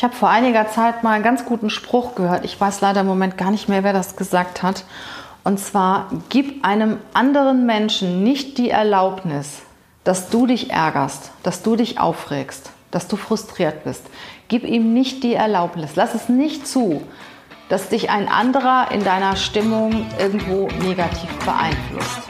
[0.00, 2.46] Ich habe vor einiger Zeit mal einen ganz guten Spruch gehört.
[2.46, 4.84] Ich weiß leider im Moment gar nicht mehr, wer das gesagt hat.
[5.44, 9.60] Und zwar, gib einem anderen Menschen nicht die Erlaubnis,
[10.02, 14.06] dass du dich ärgerst, dass du dich aufregst, dass du frustriert bist.
[14.48, 15.96] Gib ihm nicht die Erlaubnis.
[15.96, 17.02] Lass es nicht zu,
[17.68, 22.29] dass dich ein anderer in deiner Stimmung irgendwo negativ beeinflusst.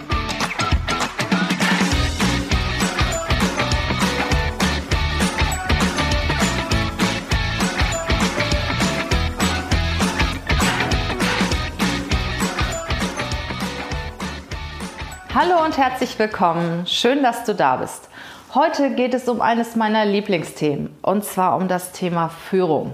[15.33, 16.85] Hallo und herzlich willkommen.
[16.85, 18.09] Schön, dass du da bist.
[18.53, 22.91] Heute geht es um eines meiner Lieblingsthemen und zwar um das Thema Führung.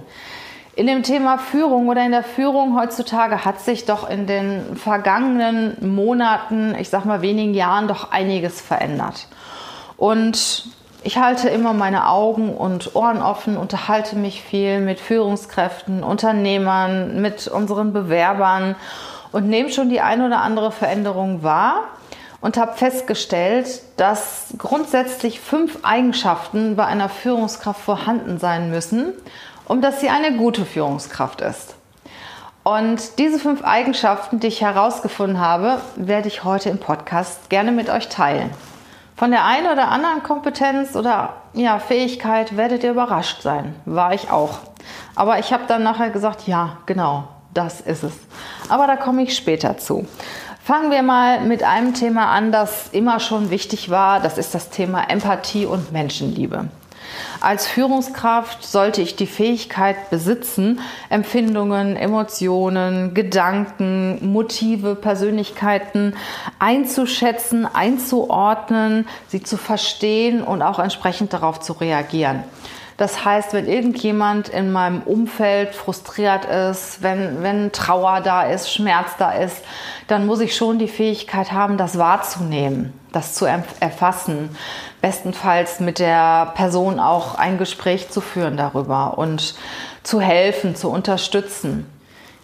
[0.76, 5.78] In dem Thema Führung oder in der Führung heutzutage hat sich doch in den vergangenen
[5.96, 9.28] Monaten, ich sag mal wenigen Jahren, doch einiges verändert.
[9.98, 10.68] Und
[11.04, 17.48] ich halte immer meine Augen und Ohren offen, unterhalte mich viel mit Führungskräften, Unternehmern, mit
[17.48, 18.76] unseren Bewerbern
[19.32, 21.86] und nehme schon die ein oder andere Veränderung wahr
[22.42, 29.14] und habe festgestellt, dass grundsätzlich fünf Eigenschaften bei einer Führungskraft vorhanden sein müssen,
[29.66, 31.76] um dass sie eine gute Führungskraft ist.
[32.64, 37.90] Und diese fünf Eigenschaften, die ich herausgefunden habe, werde ich heute im Podcast gerne mit
[37.90, 38.50] euch teilen.
[39.16, 43.74] Von der einen oder anderen Kompetenz oder ja, Fähigkeit werdet ihr überrascht sein.
[43.86, 44.60] War ich auch.
[45.16, 48.14] Aber ich habe dann nachher gesagt, ja, genau, das ist es.
[48.70, 50.06] Aber da komme ich später zu.
[50.68, 54.20] Fangen wir mal mit einem Thema an, das immer schon wichtig war.
[54.20, 56.68] Das ist das Thema Empathie und Menschenliebe.
[57.40, 66.18] Als Führungskraft sollte ich die Fähigkeit besitzen, Empfindungen, Emotionen, Gedanken, Motive, Persönlichkeiten
[66.60, 72.44] einzuschätzen, einzuordnen, sie zu verstehen und auch entsprechend darauf zu reagieren.
[72.98, 79.12] Das heißt, wenn irgendjemand in meinem Umfeld frustriert ist, wenn, wenn Trauer da ist, Schmerz
[79.20, 79.62] da ist,
[80.08, 84.50] dann muss ich schon die Fähigkeit haben, das wahrzunehmen, das zu erfassen,
[85.00, 89.54] bestenfalls mit der Person auch ein Gespräch zu führen darüber und
[90.02, 91.86] zu helfen, zu unterstützen.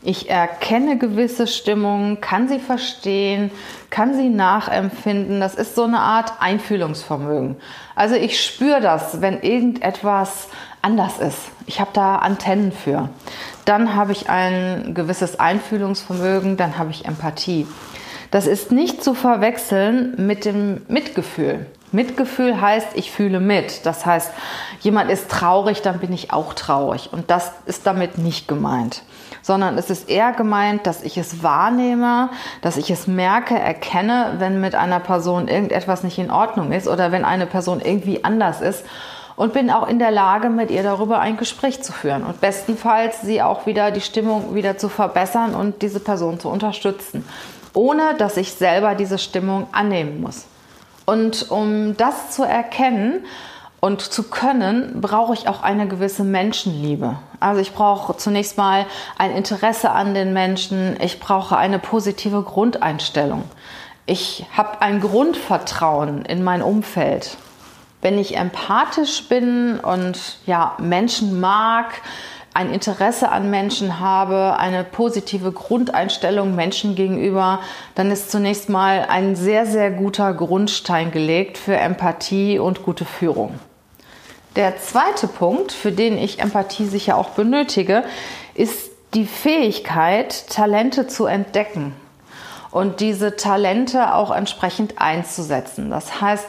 [0.05, 3.51] Ich erkenne gewisse Stimmungen, kann sie verstehen,
[3.89, 5.39] kann sie nachempfinden.
[5.39, 7.55] Das ist so eine Art Einfühlungsvermögen.
[7.95, 10.49] Also ich spüre das, wenn irgendetwas
[10.81, 11.37] anders ist.
[11.67, 13.09] Ich habe da Antennen für.
[13.63, 17.65] Dann habe ich ein gewisses Einfühlungsvermögen, dann habe ich Empathie.
[18.29, 21.65] Das ist nicht zu verwechseln mit dem Mitgefühl.
[21.93, 23.85] Mitgefühl heißt, ich fühle mit.
[23.85, 24.31] Das heißt,
[24.81, 27.09] jemand ist traurig, dann bin ich auch traurig.
[27.11, 29.03] Und das ist damit nicht gemeint
[29.43, 32.29] sondern es ist eher gemeint, dass ich es wahrnehme,
[32.61, 37.11] dass ich es merke, erkenne, wenn mit einer Person irgendetwas nicht in Ordnung ist oder
[37.11, 38.85] wenn eine Person irgendwie anders ist
[39.35, 43.21] und bin auch in der Lage, mit ihr darüber ein Gespräch zu führen und bestenfalls
[43.21, 47.27] sie auch wieder die Stimmung wieder zu verbessern und diese Person zu unterstützen,
[47.73, 50.45] ohne dass ich selber diese Stimmung annehmen muss.
[51.05, 53.25] Und um das zu erkennen,
[53.83, 57.17] und zu können, brauche ich auch eine gewisse Menschenliebe.
[57.41, 58.85] Also ich brauche zunächst mal
[59.17, 60.95] ein Interesse an den Menschen.
[61.01, 63.43] Ich brauche eine positive Grundeinstellung.
[64.05, 67.35] Ich habe ein Grundvertrauen in mein Umfeld.
[68.01, 71.87] Wenn ich empathisch bin und ja, Menschen mag,
[72.53, 77.59] ein Interesse an Menschen habe, eine positive Grundeinstellung Menschen gegenüber,
[77.95, 83.59] dann ist zunächst mal ein sehr, sehr guter Grundstein gelegt für Empathie und gute Führung.
[84.55, 88.03] Der zweite Punkt, für den ich Empathie sicher auch benötige,
[88.53, 91.93] ist die Fähigkeit, Talente zu entdecken
[92.69, 95.89] und diese Talente auch entsprechend einzusetzen.
[95.89, 96.45] Das heißt,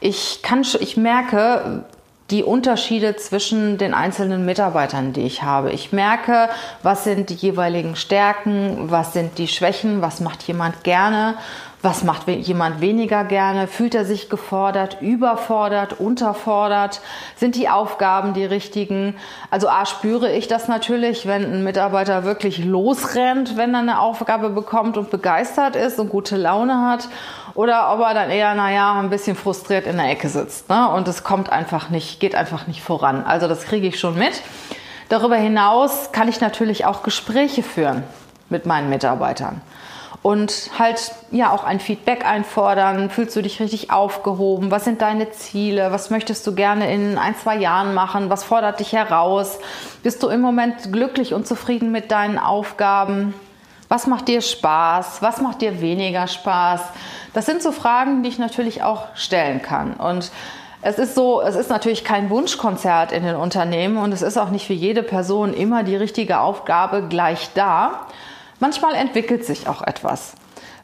[0.00, 1.84] ich kann, ich merke,
[2.30, 5.72] die Unterschiede zwischen den einzelnen Mitarbeitern, die ich habe.
[5.72, 6.50] Ich merke,
[6.82, 11.36] was sind die jeweiligen Stärken, was sind die Schwächen, was macht jemand gerne
[11.80, 13.68] was macht jemand weniger gerne?
[13.68, 17.00] Fühlt er sich gefordert, überfordert, unterfordert?
[17.36, 19.14] Sind die Aufgaben die richtigen?
[19.50, 24.50] Also A, spüre ich das natürlich, wenn ein Mitarbeiter wirklich losrennt, wenn er eine Aufgabe
[24.50, 27.08] bekommt und begeistert ist und gute Laune hat.
[27.58, 30.68] Oder ob er dann eher, naja, ein bisschen frustriert in der Ecke sitzt.
[30.68, 30.88] Ne?
[30.90, 33.24] Und es kommt einfach nicht, geht einfach nicht voran.
[33.24, 34.42] Also das kriege ich schon mit.
[35.08, 38.04] Darüber hinaus kann ich natürlich auch Gespräche führen
[38.48, 39.60] mit meinen Mitarbeitern
[40.22, 43.10] und halt ja auch ein Feedback einfordern.
[43.10, 44.70] Fühlst du dich richtig aufgehoben?
[44.70, 45.90] Was sind deine Ziele?
[45.90, 48.30] Was möchtest du gerne in ein, zwei Jahren machen?
[48.30, 49.58] Was fordert dich heraus?
[50.04, 53.34] Bist du im Moment glücklich und zufrieden mit deinen Aufgaben?
[53.88, 55.22] Was macht dir Spaß?
[55.22, 56.82] Was macht dir weniger Spaß?
[57.32, 59.94] Das sind so Fragen, die ich natürlich auch stellen kann.
[59.94, 60.30] Und
[60.82, 64.50] es ist so, es ist natürlich kein Wunschkonzert in den Unternehmen und es ist auch
[64.50, 68.06] nicht für jede Person immer die richtige Aufgabe gleich da.
[68.60, 70.34] Manchmal entwickelt sich auch etwas.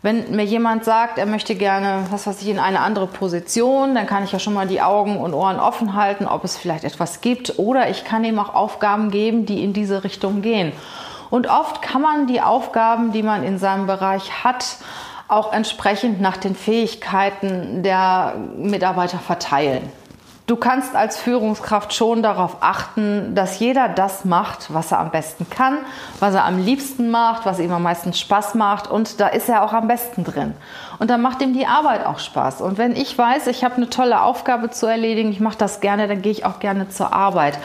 [0.03, 4.07] Wenn mir jemand sagt, er möchte gerne, was weiß ich, in eine andere Position, dann
[4.07, 7.21] kann ich ja schon mal die Augen und Ohren offen halten, ob es vielleicht etwas
[7.21, 7.59] gibt.
[7.59, 10.73] Oder ich kann ihm auch Aufgaben geben, die in diese Richtung gehen.
[11.35, 14.77] Und oft kann man die Aufgaben, die man in seinem Bereich hat,
[15.27, 19.91] auch entsprechend nach den Fähigkeiten der Mitarbeiter verteilen.
[20.47, 25.51] Du kannst als Führungskraft schon darauf achten, dass jeder das macht, was er am besten
[25.51, 25.79] kann,
[26.21, 29.65] was er am liebsten macht, was ihm am meisten Spaß macht und da ist er
[29.65, 30.55] auch am besten drin.
[31.01, 32.61] Und dann macht ihm die Arbeit auch Spaß.
[32.61, 36.07] Und wenn ich weiß, ich habe eine tolle Aufgabe zu erledigen, ich mache das gerne,
[36.07, 37.59] dann gehe ich auch gerne zur Arbeit.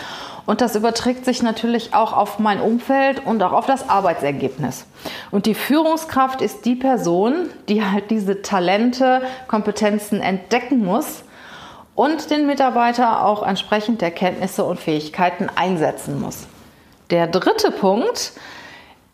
[0.50, 4.88] Und das überträgt sich natürlich auch auf mein Umfeld und auch auf das Arbeitsergebnis.
[5.30, 11.24] Und die Führungskraft ist die Person, die halt diese Talente, Kompetenzen entdecken muss
[11.94, 16.48] und den Mitarbeiter auch entsprechend der Kenntnisse und Fähigkeiten einsetzen muss.
[17.12, 18.32] Der dritte Punkt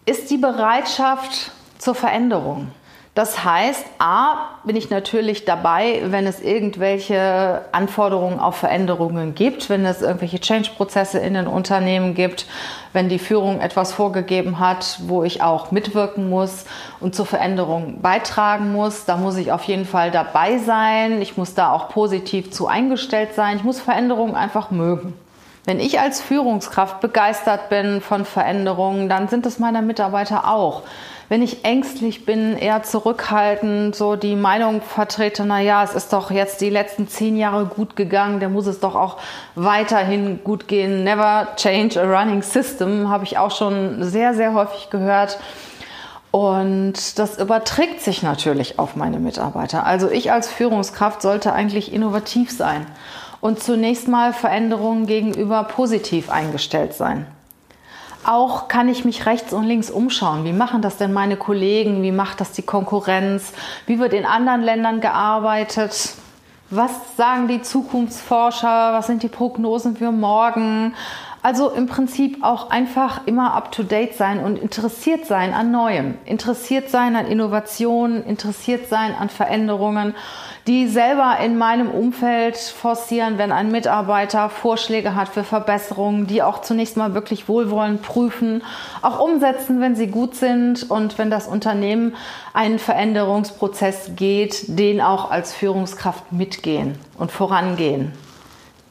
[0.05, 2.71] ist die Bereitschaft zur Veränderung.
[3.15, 9.85] Das heißt, a, bin ich natürlich dabei, wenn es irgendwelche Anforderungen auf Veränderungen gibt, wenn
[9.85, 12.45] es irgendwelche Change-Prozesse in den Unternehmen gibt,
[12.91, 16.65] wenn die Führung etwas vorgegeben hat, wo ich auch mitwirken muss
[16.99, 19.05] und zur Veränderung beitragen muss.
[19.05, 21.21] Da muss ich auf jeden Fall dabei sein.
[21.21, 23.55] Ich muss da auch positiv zu eingestellt sein.
[23.55, 25.13] Ich muss Veränderungen einfach mögen.
[25.65, 30.83] Wenn ich als Führungskraft begeistert bin von Veränderungen, dann sind es meine Mitarbeiter auch
[31.27, 36.29] wenn ich ängstlich bin, eher zurückhaltend, so die Meinung vertrete, na ja, es ist doch
[36.29, 39.17] jetzt die letzten zehn Jahre gut gegangen, der muss es doch auch
[39.55, 41.03] weiterhin gut gehen.
[41.03, 45.39] Never change a running system, habe ich auch schon sehr, sehr häufig gehört.
[46.29, 49.85] Und das überträgt sich natürlich auf meine Mitarbeiter.
[49.85, 52.85] Also ich als Führungskraft sollte eigentlich innovativ sein
[53.45, 57.27] und zunächst mal Veränderungen gegenüber positiv eingestellt sein.
[58.23, 60.45] Auch kann ich mich rechts und links umschauen.
[60.45, 62.01] Wie machen das denn meine Kollegen?
[62.01, 63.53] Wie macht das die Konkurrenz?
[63.85, 66.15] Wie wird in anderen Ländern gearbeitet?
[66.71, 68.93] Was sagen die Zukunftsforscher?
[68.93, 70.95] Was sind die Prognosen für morgen?
[71.45, 77.15] Also im Prinzip auch einfach immer up-to-date sein und interessiert sein an Neuem, interessiert sein
[77.15, 80.15] an Innovationen, interessiert sein an Veränderungen,
[80.65, 86.61] die selber in meinem Umfeld forcieren, wenn ein Mitarbeiter Vorschläge hat für Verbesserungen, die auch
[86.61, 88.63] zunächst mal wirklich wohlwollend prüfen,
[89.03, 92.15] auch umsetzen, wenn sie gut sind und wenn das Unternehmen
[92.55, 98.13] einen Veränderungsprozess geht, den auch als Führungskraft mitgehen und vorangehen.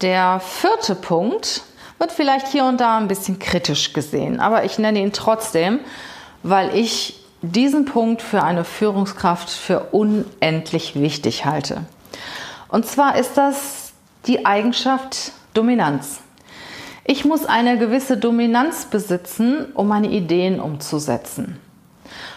[0.03, 1.65] Der vierte Punkt
[2.05, 5.81] wird vielleicht hier und da ein bisschen kritisch gesehen, aber ich nenne ihn trotzdem,
[6.43, 11.87] weil ich diesen Punkt für eine Führungskraft für unendlich wichtig halte.
[12.69, 13.95] Und zwar ist das
[14.27, 16.21] die Eigenschaft Dominanz.
[17.07, 21.59] Ich muss eine gewisse Dominanz besitzen, um meine Ideen umzusetzen,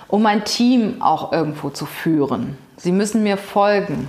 [0.07, 2.57] um mein Team auch irgendwo zu führen.
[2.77, 4.07] Sie müssen mir folgen.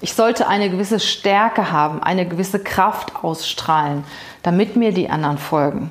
[0.00, 4.04] Ich sollte eine gewisse Stärke haben, eine gewisse Kraft ausstrahlen,
[4.42, 5.90] damit mir die anderen folgen.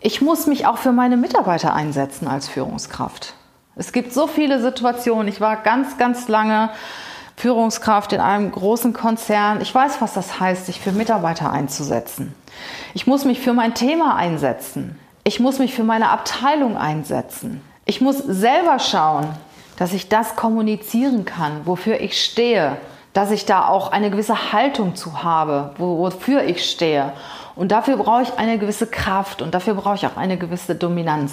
[0.00, 3.34] Ich muss mich auch für meine Mitarbeiter einsetzen als Führungskraft.
[3.76, 5.28] Es gibt so viele Situationen.
[5.28, 6.70] Ich war ganz, ganz lange
[7.36, 9.60] Führungskraft in einem großen Konzern.
[9.60, 12.34] Ich weiß, was das heißt, sich für Mitarbeiter einzusetzen.
[12.94, 14.98] Ich muss mich für mein Thema einsetzen.
[15.24, 17.62] Ich muss mich für meine Abteilung einsetzen.
[17.86, 19.28] Ich muss selber schauen,
[19.76, 22.76] dass ich das kommunizieren kann, wofür ich stehe,
[23.12, 27.12] dass ich da auch eine gewisse Haltung zu habe, wofür ich stehe.
[27.54, 31.32] Und dafür brauche ich eine gewisse Kraft und dafür brauche ich auch eine gewisse Dominanz.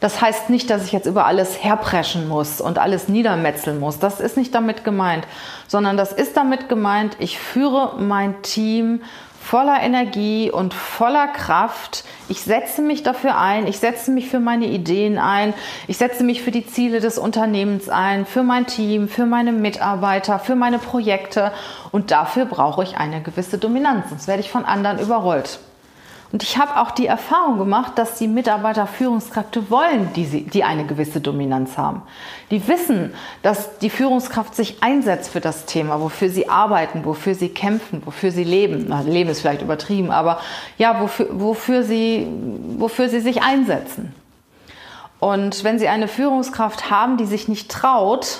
[0.00, 3.98] Das heißt nicht, dass ich jetzt über alles herpreschen muss und alles niedermetzeln muss.
[3.98, 5.26] Das ist nicht damit gemeint,
[5.68, 9.02] sondern das ist damit gemeint, ich führe mein Team
[9.40, 12.04] voller Energie und voller Kraft.
[12.28, 15.54] Ich setze mich dafür ein, ich setze mich für meine Ideen ein,
[15.88, 20.38] ich setze mich für die Ziele des Unternehmens ein, für mein Team, für meine Mitarbeiter,
[20.38, 21.52] für meine Projekte
[21.90, 25.58] und dafür brauche ich eine gewisse Dominanz, sonst werde ich von anderen überrollt.
[26.32, 30.62] Und ich habe auch die Erfahrung gemacht, dass die Mitarbeiter Führungskräfte wollen, die, sie, die
[30.62, 32.02] eine gewisse Dominanz haben.
[32.52, 37.48] Die wissen, dass die Führungskraft sich einsetzt für das Thema, wofür sie arbeiten, wofür sie
[37.48, 38.86] kämpfen, wofür sie leben.
[38.88, 40.38] Na, leben ist vielleicht übertrieben, aber
[40.78, 42.28] ja, wofür, wofür, sie,
[42.78, 44.14] wofür sie sich einsetzen.
[45.20, 48.38] Und wenn Sie eine Führungskraft haben, die sich nicht traut,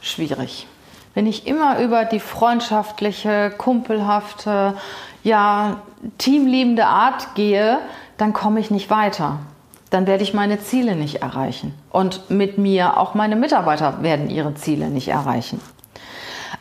[0.00, 0.66] schwierig.
[1.14, 4.74] Wenn ich immer über die freundschaftliche, kumpelhafte,
[5.22, 5.82] ja,
[6.18, 7.78] teamliebende Art gehe,
[8.16, 9.38] dann komme ich nicht weiter.
[9.90, 11.74] Dann werde ich meine Ziele nicht erreichen.
[11.90, 15.60] Und mit mir auch meine Mitarbeiter werden ihre Ziele nicht erreichen.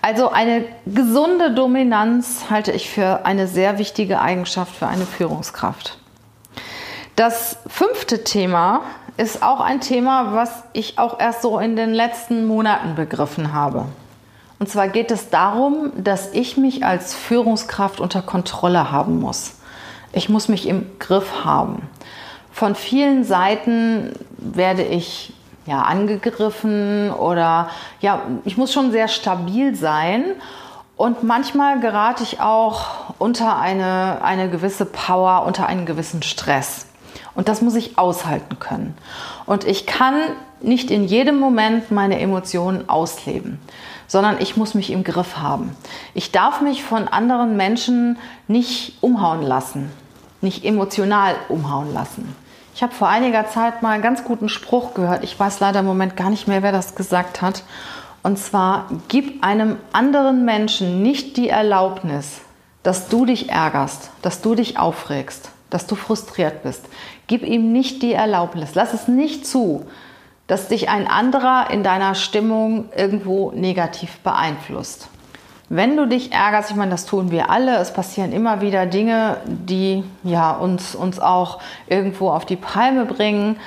[0.02, 5.98] Also eine gesunde Dominanz halte ich für eine sehr wichtige Eigenschaft für eine Führungskraft.
[7.16, 8.82] Das fünfte Thema
[9.18, 13.86] ist auch ein Thema, was ich auch erst so in den letzten Monaten begriffen habe.
[14.62, 19.54] Und zwar geht es darum, dass ich mich als Führungskraft unter Kontrolle haben muss.
[20.14, 21.90] Ich muss mich im Griff haben.
[22.52, 25.34] Von vielen Seiten werde ich
[25.66, 30.26] ja angegriffen oder ja, ich muss schon sehr stabil sein
[30.96, 36.86] und manchmal gerate ich auch unter eine, eine gewisse Power, unter einen gewissen Stress.
[37.34, 38.96] Und das muss ich aushalten können.
[39.48, 40.20] Und ich kann
[40.62, 43.60] nicht in jedem Moment meine Emotionen ausleben,
[44.12, 45.74] sondern ich muss mich im Griff haben.
[46.14, 48.18] Ich darf mich von anderen Menschen
[48.50, 49.90] nicht umhauen lassen,
[50.42, 52.36] nicht emotional umhauen lassen.
[52.76, 55.24] Ich habe vor einiger Zeit mal einen ganz guten Spruch gehört.
[55.24, 57.64] Ich weiß leider im Moment gar nicht mehr, wer das gesagt hat.
[58.22, 62.42] Und zwar, gib einem anderen Menschen nicht die Erlaubnis,
[62.84, 66.84] dass du dich ärgerst, dass du dich aufregst, dass du frustriert bist.
[67.28, 68.72] Gib ihm nicht die Erlaubnis.
[68.76, 69.86] Lass es nicht zu,
[70.52, 75.08] dass dich ein anderer in deiner Stimmung irgendwo negativ beeinflusst.
[75.70, 79.38] Wenn du dich ärgerst, ich meine, das tun wir alle, es passieren immer wieder Dinge,
[79.46, 83.62] die ja, uns, uns auch irgendwo auf die Palme bringen.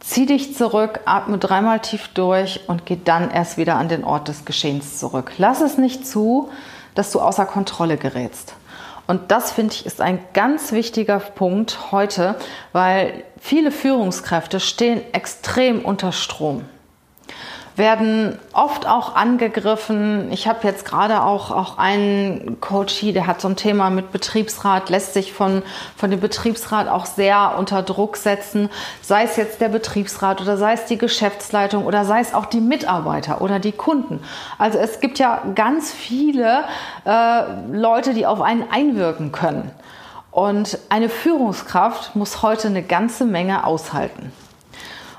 [0.00, 4.26] Zieh dich zurück, atme dreimal tief durch und geh dann erst wieder an den Ort
[4.26, 5.30] des Geschehens zurück.
[5.38, 6.48] Lass es nicht zu,
[6.96, 8.54] dass du außer Kontrolle gerätst.
[9.06, 12.36] Und das finde ich ist ein ganz wichtiger Punkt heute,
[12.72, 16.64] weil viele Führungskräfte stehen extrem unter Strom
[17.76, 20.32] werden oft auch angegriffen.
[20.32, 24.88] Ich habe jetzt gerade auch, auch einen Coachie, der hat so ein Thema mit Betriebsrat,
[24.88, 25.62] lässt sich von,
[25.96, 28.70] von dem Betriebsrat auch sehr unter Druck setzen,
[29.02, 32.60] sei es jetzt der Betriebsrat oder sei es die Geschäftsleitung oder sei es auch die
[32.60, 34.20] Mitarbeiter oder die Kunden.
[34.58, 36.64] Also es gibt ja ganz viele
[37.04, 39.70] äh, Leute, die auf einen einwirken können.
[40.30, 44.32] Und eine Führungskraft muss heute eine ganze Menge aushalten.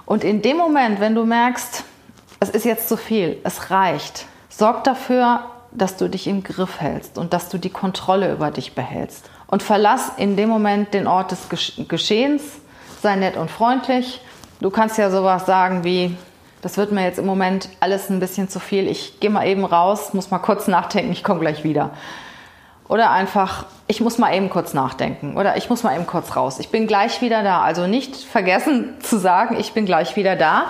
[0.06, 1.84] Und in dem Moment, wenn du merkst,
[2.40, 4.26] es ist jetzt zu viel, es reicht.
[4.50, 5.42] Sorg dafür,
[5.72, 9.30] dass du dich im Griff hältst und dass du die Kontrolle über dich behältst.
[9.48, 11.48] Und verlass in dem Moment den Ort des
[11.88, 12.44] Geschehens,
[13.02, 14.22] sei nett und freundlich.
[14.60, 16.16] Du kannst ja sowas sagen wie,
[16.62, 19.64] das wird mir jetzt im Moment alles ein bisschen zu viel, ich gehe mal eben
[19.64, 21.92] raus, muss mal kurz nachdenken, ich komme gleich wieder.
[22.88, 26.60] Oder einfach, ich muss mal eben kurz nachdenken oder ich muss mal eben kurz raus.
[26.60, 27.62] Ich bin gleich wieder da.
[27.62, 30.66] Also nicht vergessen zu sagen, ich bin gleich wieder da,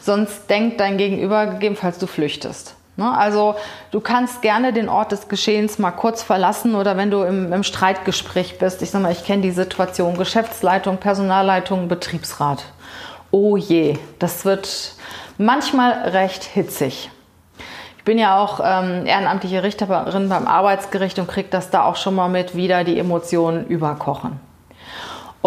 [0.00, 2.74] sonst denkt dein Gegenüber gegebenenfalls, du flüchtest.
[2.98, 3.16] Ne?
[3.16, 3.54] Also
[3.92, 7.62] du kannst gerne den Ort des Geschehens mal kurz verlassen oder wenn du im, im
[7.62, 12.64] Streitgespräch bist, ich sag mal, ich kenne die Situation, Geschäftsleitung, Personalleitung, Betriebsrat.
[13.30, 14.94] Oh je, das wird
[15.38, 17.10] manchmal recht hitzig.
[17.98, 22.14] Ich bin ja auch ähm, ehrenamtliche Richterin beim Arbeitsgericht und kriege das da auch schon
[22.14, 24.40] mal mit, wieder die Emotionen überkochen.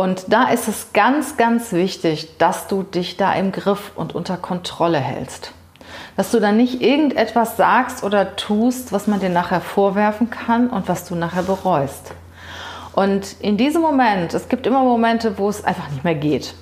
[0.02, 4.36] Und da ist es ganz, ganz wichtig, dass du dich da im Griff und unter
[4.36, 5.52] Kontrolle hältst.
[6.18, 10.90] Dass du dann nicht irgendetwas sagst oder tust, was man dir nachher vorwerfen kann und
[10.90, 12.14] was du nachher bereust.
[12.94, 16.56] Und in diesem Moment, es gibt immer Momente, wo es einfach nicht mehr geht.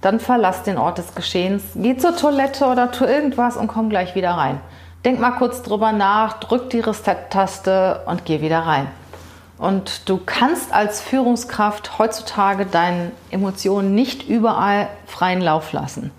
[0.00, 4.14] Dann verlass den Ort des Geschehens, geh zur Toilette oder tu irgendwas und komm gleich
[4.14, 4.60] wieder rein.
[5.04, 8.86] Denk mal kurz drüber nach, drück die Reset-Taste und geh wieder rein.
[9.58, 16.10] Und du kannst als Führungskraft heutzutage deinen Emotionen nicht überall freien Lauf lassen.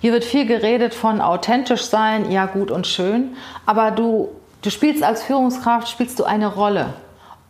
[0.00, 4.28] Hier wird viel geredet von authentisch sein, ja gut und schön, aber du,
[4.62, 6.94] du spielst als Führungskraft, spielst du eine Rolle.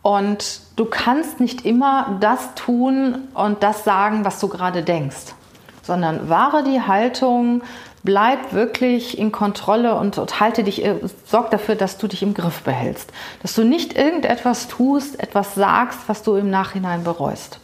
[0.01, 5.33] Und du kannst nicht immer das tun und das sagen, was du gerade denkst,
[5.81, 7.63] sondern wahre die Haltung,
[8.05, 12.33] bleib wirklich in Kontrolle und, und halte dich, äh, sorg dafür, dass du dich im
[12.33, 13.11] Griff behältst.
[13.41, 17.59] Dass du nicht irgendetwas tust, etwas sagst, was du im Nachhinein bereust.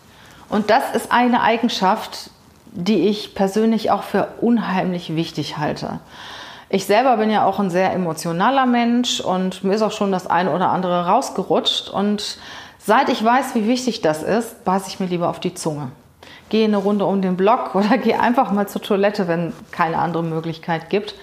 [0.49, 2.31] Und das ist eine Eigenschaft,
[2.73, 5.99] die ich persönlich auch für unheimlich wichtig halte.
[6.69, 10.27] Ich selber bin ja auch ein sehr emotionaler Mensch und mir ist auch schon das
[10.27, 12.37] eine oder andere rausgerutscht und
[12.83, 15.91] Seit ich weiß, wie wichtig das ist, beiße ich mir lieber auf die Zunge.
[16.49, 20.23] Gehe eine Runde um den Block oder gehe einfach mal zur Toilette, wenn keine andere
[20.23, 21.15] Möglichkeit gibt.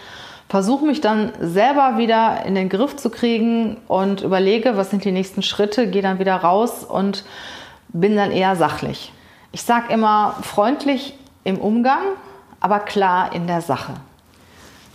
[0.49, 5.13] Versuche mich dann selber wieder in den Griff zu kriegen und überlege, was sind die
[5.13, 7.25] nächsten Schritte, gehe dann wieder raus und
[7.89, 9.13] bin dann eher sachlich.
[9.53, 11.15] Ich sage immer freundlich
[11.45, 12.03] im Umgang,
[12.61, 13.95] aber klar in der Sache.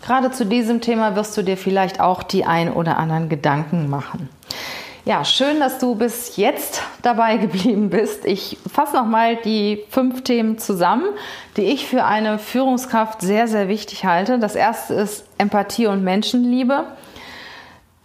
[0.03, 4.29] Gerade zu diesem Thema wirst du dir vielleicht auch die ein oder anderen Gedanken machen.
[5.05, 8.23] Ja, schön, dass du bis jetzt dabei geblieben bist.
[8.23, 11.07] Ich fasse nochmal die fünf Themen zusammen,
[11.57, 14.39] die ich für eine Führungskraft sehr, sehr wichtig halte.
[14.39, 16.85] Das erste ist Empathie und Menschenliebe.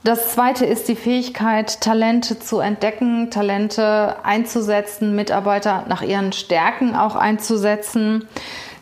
[0.02, 7.14] Das zweite ist die Fähigkeit, Talente zu entdecken, Talente einzusetzen, Mitarbeiter nach ihren Stärken auch
[7.14, 8.26] einzusetzen.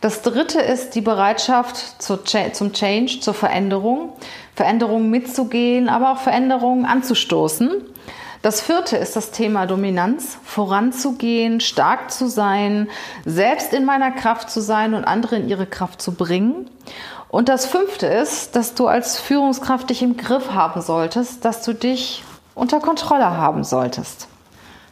[0.00, 4.12] Das dritte ist die Bereitschaft zum Change, zur Veränderung.
[4.54, 7.82] Veränderungen mitzugehen, aber auch Veränderungen anzustoßen.
[8.42, 12.88] Das vierte ist das Thema Dominanz, voranzugehen, stark zu sein,
[13.24, 16.70] selbst in meiner Kraft zu sein und andere in ihre Kraft zu bringen.
[17.28, 21.74] Und das fünfte ist, dass du als Führungskraft dich im Griff haben solltest, dass du
[21.74, 22.22] dich
[22.54, 24.28] unter Kontrolle haben solltest.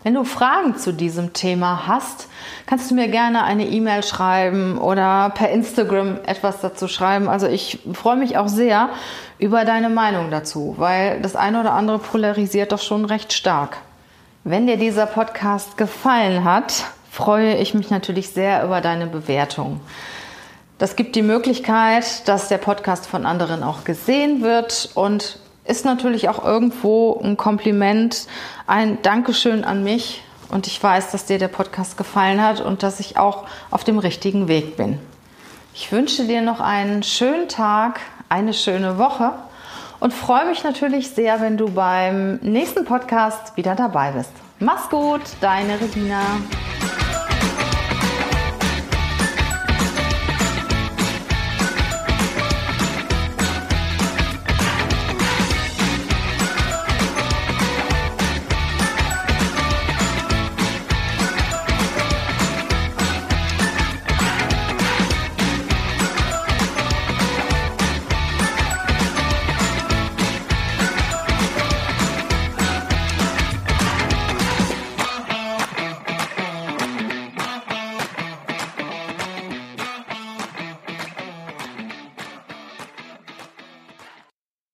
[0.04, 2.28] Wenn du Fragen zu diesem Thema hast,
[2.66, 7.26] kannst du mir gerne eine E-Mail schreiben oder per Instagram etwas dazu schreiben.
[7.26, 8.90] Also ich freue mich auch sehr
[9.38, 13.78] über deine Meinung dazu, weil das eine oder andere polarisiert doch schon recht stark.
[14.44, 19.80] Wenn dir dieser Podcast gefallen hat, freue ich mich natürlich sehr über deine Bewertung.
[20.76, 26.28] Das gibt die Möglichkeit, dass der Podcast von anderen auch gesehen wird und ist natürlich
[26.28, 28.26] auch irgendwo ein Kompliment,
[28.66, 30.22] ein Dankeschön an mich.
[30.50, 33.98] Und ich weiß, dass dir der Podcast gefallen hat und dass ich auch auf dem
[33.98, 34.98] richtigen Weg bin.
[35.74, 39.32] Ich wünsche dir noch einen schönen Tag, eine schöne Woche
[40.00, 44.30] und freue mich natürlich sehr, wenn du beim nächsten Podcast wieder dabei bist.
[44.60, 46.20] Mach's gut, deine Regina.